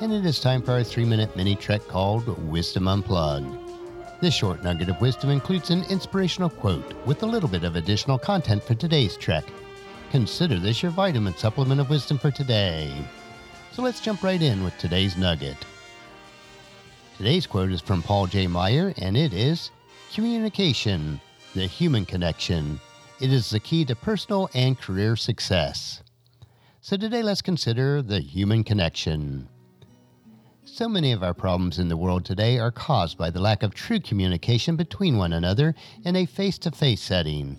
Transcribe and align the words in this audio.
and 0.00 0.12
it 0.12 0.26
is 0.26 0.40
time 0.40 0.62
for 0.62 0.72
our 0.72 0.84
three 0.84 1.04
minute 1.04 1.34
mini 1.36 1.54
trek 1.54 1.80
called 1.88 2.26
Wisdom 2.50 2.86
Unplugged. 2.86 3.46
This 4.20 4.34
short 4.34 4.62
nugget 4.62 4.90
of 4.90 5.00
wisdom 5.00 5.30
includes 5.30 5.70
an 5.70 5.84
inspirational 5.84 6.50
quote 6.50 6.94
with 7.06 7.22
a 7.22 7.26
little 7.26 7.48
bit 7.48 7.64
of 7.64 7.76
additional 7.76 8.18
content 8.18 8.62
for 8.62 8.74
today's 8.74 9.16
trek. 9.16 9.44
Consider 10.10 10.58
this 10.58 10.82
your 10.82 10.92
vitamin 10.92 11.34
supplement 11.34 11.80
of 11.80 11.88
wisdom 11.88 12.18
for 12.18 12.30
today. 12.30 12.92
So 13.72 13.82
let's 13.82 14.00
jump 14.00 14.22
right 14.22 14.40
in 14.40 14.62
with 14.64 14.76
today's 14.78 15.16
nugget. 15.16 15.56
Today's 17.16 17.46
quote 17.46 17.72
is 17.72 17.80
from 17.80 18.02
Paul 18.02 18.26
J. 18.26 18.46
Meyer, 18.46 18.92
and 18.98 19.16
it 19.16 19.32
is 19.32 19.70
Communication, 20.12 21.20
the 21.54 21.66
human 21.66 22.04
connection. 22.04 22.80
It 23.20 23.32
is 23.32 23.48
the 23.48 23.60
key 23.60 23.84
to 23.86 23.96
personal 23.96 24.50
and 24.54 24.78
career 24.78 25.16
success. 25.16 26.02
So 26.82 26.96
today 26.96 27.22
let's 27.22 27.42
consider 27.42 28.02
the 28.02 28.20
human 28.20 28.62
connection. 28.62 29.48
So 30.76 30.90
many 30.90 31.12
of 31.12 31.22
our 31.22 31.32
problems 31.32 31.78
in 31.78 31.88
the 31.88 31.96
world 31.96 32.26
today 32.26 32.58
are 32.58 32.70
caused 32.70 33.16
by 33.16 33.30
the 33.30 33.40
lack 33.40 33.62
of 33.62 33.72
true 33.72 33.98
communication 33.98 34.76
between 34.76 35.16
one 35.16 35.32
another 35.32 35.74
in 36.04 36.16
a 36.16 36.26
face 36.26 36.58
to 36.58 36.70
face 36.70 37.00
setting. 37.00 37.58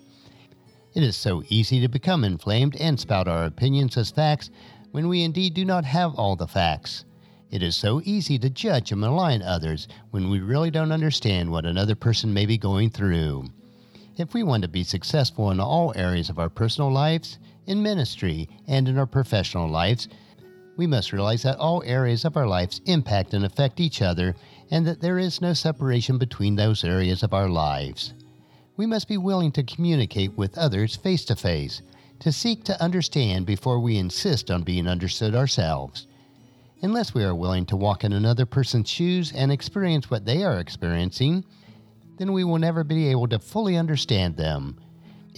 It 0.94 1.02
is 1.02 1.16
so 1.16 1.42
easy 1.48 1.80
to 1.80 1.88
become 1.88 2.22
inflamed 2.22 2.76
and 2.76 3.00
spout 3.00 3.26
our 3.26 3.44
opinions 3.44 3.96
as 3.96 4.12
facts 4.12 4.50
when 4.92 5.08
we 5.08 5.24
indeed 5.24 5.54
do 5.54 5.64
not 5.64 5.84
have 5.84 6.14
all 6.14 6.36
the 6.36 6.46
facts. 6.46 7.06
It 7.50 7.60
is 7.60 7.74
so 7.74 8.00
easy 8.04 8.38
to 8.38 8.48
judge 8.48 8.92
and 8.92 9.00
malign 9.00 9.42
others 9.42 9.88
when 10.12 10.30
we 10.30 10.38
really 10.38 10.70
don't 10.70 10.92
understand 10.92 11.50
what 11.50 11.66
another 11.66 11.96
person 11.96 12.32
may 12.32 12.46
be 12.46 12.56
going 12.56 12.90
through. 12.90 13.46
If 14.16 14.32
we 14.32 14.44
want 14.44 14.62
to 14.62 14.68
be 14.68 14.84
successful 14.84 15.50
in 15.50 15.58
all 15.58 15.92
areas 15.96 16.30
of 16.30 16.38
our 16.38 16.48
personal 16.48 16.92
lives, 16.92 17.40
in 17.66 17.82
ministry, 17.82 18.48
and 18.68 18.86
in 18.86 18.96
our 18.96 19.06
professional 19.06 19.68
lives, 19.68 20.06
we 20.78 20.86
must 20.86 21.12
realize 21.12 21.42
that 21.42 21.58
all 21.58 21.82
areas 21.84 22.24
of 22.24 22.36
our 22.36 22.46
lives 22.46 22.80
impact 22.86 23.34
and 23.34 23.44
affect 23.44 23.80
each 23.80 24.00
other, 24.00 24.36
and 24.70 24.86
that 24.86 25.00
there 25.00 25.18
is 25.18 25.42
no 25.42 25.52
separation 25.52 26.18
between 26.18 26.54
those 26.54 26.84
areas 26.84 27.24
of 27.24 27.34
our 27.34 27.48
lives. 27.48 28.14
We 28.76 28.86
must 28.86 29.08
be 29.08 29.16
willing 29.16 29.50
to 29.52 29.64
communicate 29.64 30.38
with 30.38 30.56
others 30.56 30.94
face 30.94 31.24
to 31.26 31.34
face, 31.34 31.82
to 32.20 32.30
seek 32.30 32.62
to 32.64 32.80
understand 32.80 33.44
before 33.44 33.80
we 33.80 33.98
insist 33.98 34.52
on 34.52 34.62
being 34.62 34.86
understood 34.86 35.34
ourselves. 35.34 36.06
Unless 36.80 37.12
we 37.12 37.24
are 37.24 37.34
willing 37.34 37.66
to 37.66 37.76
walk 37.76 38.04
in 38.04 38.12
another 38.12 38.46
person's 38.46 38.88
shoes 38.88 39.32
and 39.34 39.50
experience 39.50 40.08
what 40.08 40.26
they 40.26 40.44
are 40.44 40.60
experiencing, 40.60 41.44
then 42.18 42.32
we 42.32 42.44
will 42.44 42.58
never 42.58 42.84
be 42.84 43.08
able 43.08 43.26
to 43.26 43.40
fully 43.40 43.76
understand 43.76 44.36
them. 44.36 44.78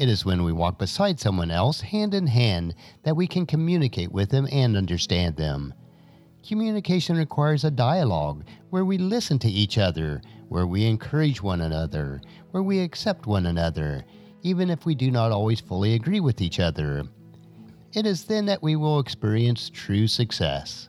It 0.00 0.08
is 0.08 0.24
when 0.24 0.44
we 0.44 0.52
walk 0.54 0.78
beside 0.78 1.20
someone 1.20 1.50
else, 1.50 1.82
hand 1.82 2.14
in 2.14 2.26
hand, 2.26 2.74
that 3.02 3.16
we 3.16 3.26
can 3.26 3.44
communicate 3.44 4.10
with 4.10 4.30
them 4.30 4.48
and 4.50 4.74
understand 4.74 5.36
them. 5.36 5.74
Communication 6.42 7.18
requires 7.18 7.64
a 7.64 7.70
dialogue 7.70 8.46
where 8.70 8.86
we 8.86 8.96
listen 8.96 9.38
to 9.40 9.50
each 9.50 9.76
other, 9.76 10.22
where 10.48 10.66
we 10.66 10.86
encourage 10.86 11.42
one 11.42 11.60
another, 11.60 12.22
where 12.50 12.62
we 12.62 12.80
accept 12.80 13.26
one 13.26 13.44
another, 13.44 14.02
even 14.40 14.70
if 14.70 14.86
we 14.86 14.94
do 14.94 15.10
not 15.10 15.32
always 15.32 15.60
fully 15.60 15.92
agree 15.92 16.20
with 16.20 16.40
each 16.40 16.60
other. 16.60 17.04
It 17.92 18.06
is 18.06 18.24
then 18.24 18.46
that 18.46 18.62
we 18.62 18.76
will 18.76 19.00
experience 19.00 19.68
true 19.68 20.06
success. 20.06 20.88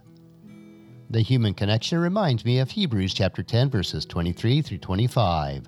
The 1.09 1.19
human 1.19 1.53
connection 1.53 1.99
reminds 1.99 2.45
me 2.45 2.59
of 2.59 2.71
Hebrews 2.71 3.13
chapter 3.13 3.43
10 3.43 3.71
verses 3.71 4.05
23 4.05 4.61
through 4.61 4.77
25. 4.77 5.67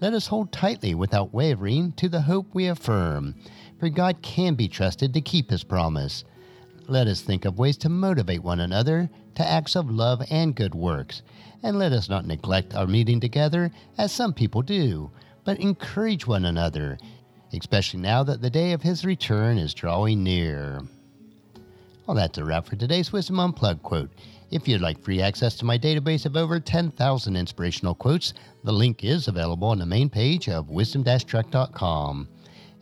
Let 0.00 0.14
us 0.14 0.28
hold 0.28 0.52
tightly 0.52 0.94
without 0.94 1.34
wavering 1.34 1.90
to 1.92 2.08
the 2.08 2.22
hope 2.22 2.54
we 2.54 2.68
affirm, 2.68 3.34
for 3.80 3.88
God 3.88 4.22
can 4.22 4.54
be 4.54 4.68
trusted 4.68 5.12
to 5.14 5.20
keep 5.20 5.50
his 5.50 5.64
promise. 5.64 6.24
Let 6.86 7.08
us 7.08 7.20
think 7.20 7.44
of 7.44 7.58
ways 7.58 7.76
to 7.78 7.88
motivate 7.88 8.44
one 8.44 8.60
another 8.60 9.10
to 9.34 9.46
acts 9.46 9.74
of 9.74 9.90
love 9.90 10.22
and 10.30 10.54
good 10.54 10.74
works, 10.74 11.22
and 11.64 11.78
let 11.78 11.92
us 11.92 12.08
not 12.08 12.26
neglect 12.26 12.76
our 12.76 12.86
meeting 12.86 13.18
together 13.18 13.72
as 13.96 14.12
some 14.12 14.32
people 14.32 14.62
do, 14.62 15.10
but 15.44 15.58
encourage 15.58 16.28
one 16.28 16.44
another, 16.44 16.96
especially 17.52 18.00
now 18.00 18.22
that 18.22 18.40
the 18.40 18.50
day 18.50 18.72
of 18.72 18.82
his 18.82 19.04
return 19.04 19.58
is 19.58 19.74
drawing 19.74 20.22
near. 20.22 20.80
Well, 22.08 22.16
that's 22.16 22.38
a 22.38 22.44
wrap 22.44 22.64
for 22.64 22.74
today's 22.74 23.12
Wisdom 23.12 23.38
Unplugged 23.38 23.82
quote. 23.82 24.08
If 24.50 24.66
you'd 24.66 24.80
like 24.80 24.98
free 24.98 25.20
access 25.20 25.56
to 25.56 25.66
my 25.66 25.76
database 25.76 26.24
of 26.24 26.38
over 26.38 26.58
10,000 26.58 27.36
inspirational 27.36 27.94
quotes, 27.94 28.32
the 28.64 28.72
link 28.72 29.04
is 29.04 29.28
available 29.28 29.68
on 29.68 29.78
the 29.78 29.84
main 29.84 30.08
page 30.08 30.48
of 30.48 30.70
wisdom-trek.com. 30.70 32.28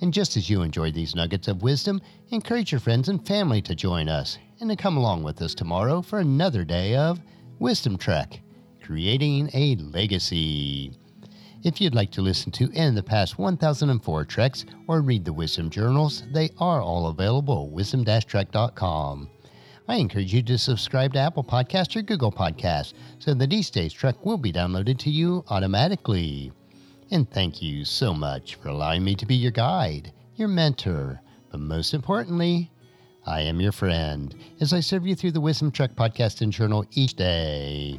And 0.01 0.15
just 0.15 0.37
as 0.37 0.49
you 0.49 0.63
enjoy 0.63 0.93
these 0.93 1.17
nuggets 1.17 1.49
of 1.49 1.65
wisdom, 1.65 2.01
encourage 2.31 2.71
your 2.71 2.81
friends 2.81 3.09
and 3.09 3.27
family 3.27 3.61
to 3.63 3.75
join 3.75 4.09
us 4.09 4.39
and 4.61 4.71
to 4.71 4.77
come 4.77 4.97
along 4.97 5.25
with 5.25 5.43
us 5.43 5.57
tomorrow 5.57 6.03
for 6.03 6.21
another 6.21 6.63
day 6.63 6.95
of 6.95 7.19
Wisdom 7.59 7.99
Trek, 7.99 8.41
creating 8.81 9.51
a 9.55 9.75
legacy. 9.75 10.93
If 11.67 11.81
you'd 11.81 11.97
like 11.97 12.13
to 12.13 12.23
listen 12.23 12.53
to 12.53 12.67
of 12.81 12.95
the 12.95 13.03
past 13.03 13.41
1004 13.41 14.25
treks 14.27 14.65
or 14.87 15.01
read 15.01 15.25
the 15.25 15.33
Wisdom 15.33 15.69
Journals, 15.69 16.23
they 16.31 16.51
are 16.59 16.81
all 16.81 17.09
available 17.09 17.65
at 17.67 17.73
wisdom-trek.com. 17.73 19.29
I 19.89 19.97
encourage 19.97 20.33
you 20.33 20.45
to 20.45 20.59
subscribe 20.59 21.15
to 21.15 21.19
Apple 21.19 21.43
Podcasts 21.43 21.97
or 21.97 22.03
Google 22.03 22.31
Podcasts 22.31 22.93
so 23.19 23.35
that 23.35 23.53
each 23.53 23.73
day's 23.73 23.93
trek 23.93 24.25
will 24.25 24.37
be 24.37 24.53
downloaded 24.53 24.97
to 24.99 25.11
you 25.11 25.45
automatically. 25.49 26.53
And 27.11 27.29
thank 27.29 27.61
you 27.61 27.85
so 27.85 28.15
much 28.15 28.55
for 28.55 28.69
allowing 28.69 29.03
me 29.03 29.17
to 29.17 29.27
be 29.27 29.35
your 29.35 29.51
guide, 29.51 30.13
your 30.37 30.47
mentor, 30.47 31.21
but 31.51 31.59
most 31.59 31.95
importantly, 31.95 32.71
I 33.27 33.41
am 33.41 33.61
your 33.61 33.73
friend 33.73 34.33
as 34.61 34.73
I 34.73 34.79
serve 34.79 35.05
you 35.05 35.17
through 35.17 35.33
the 35.33 35.41
Wisdom 35.41 35.73
Trek 35.73 35.97
podcast 35.97 36.43
and 36.43 36.53
journal 36.53 36.87
each 36.93 37.15
day. 37.15 37.99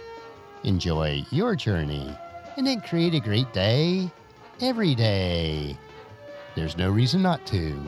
Enjoy 0.63 1.25
your 1.31 1.55
journey 1.55 2.15
and 2.55 2.67
then 2.67 2.81
create 2.81 3.15
a 3.15 3.19
great 3.19 3.51
day 3.51 4.11
every 4.59 4.93
day. 4.93 5.75
There's 6.55 6.77
no 6.77 6.91
reason 6.91 7.21
not 7.23 7.45
to. 7.47 7.81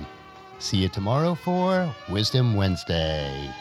See 0.57 0.77
you 0.77 0.89
tomorrow 0.89 1.35
for 1.35 1.93
Wisdom 2.09 2.55
Wednesday. 2.55 3.53